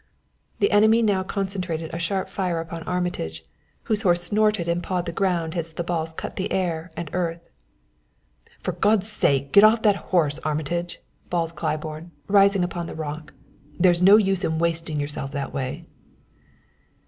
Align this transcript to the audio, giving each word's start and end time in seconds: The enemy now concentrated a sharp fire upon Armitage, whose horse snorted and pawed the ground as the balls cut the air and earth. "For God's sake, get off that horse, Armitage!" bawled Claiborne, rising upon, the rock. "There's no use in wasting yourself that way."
The 0.57 0.71
enemy 0.71 1.03
now 1.03 1.21
concentrated 1.21 1.93
a 1.93 1.99
sharp 1.99 2.27
fire 2.27 2.59
upon 2.59 2.81
Armitage, 2.87 3.43
whose 3.83 4.01
horse 4.01 4.23
snorted 4.23 4.67
and 4.67 4.81
pawed 4.81 5.05
the 5.05 5.11
ground 5.11 5.53
as 5.55 5.73
the 5.73 5.83
balls 5.83 6.11
cut 6.11 6.37
the 6.37 6.51
air 6.51 6.89
and 6.97 7.07
earth. 7.13 7.51
"For 8.61 8.71
God's 8.71 9.07
sake, 9.07 9.51
get 9.53 9.63
off 9.63 9.83
that 9.83 9.97
horse, 10.09 10.39
Armitage!" 10.39 10.99
bawled 11.29 11.53
Claiborne, 11.55 12.09
rising 12.27 12.63
upon, 12.63 12.87
the 12.87 12.95
rock. 12.95 13.31
"There's 13.77 14.01
no 14.01 14.15
use 14.17 14.43
in 14.43 14.57
wasting 14.57 14.99
yourself 14.99 15.31
that 15.33 15.53
way." 15.53 15.85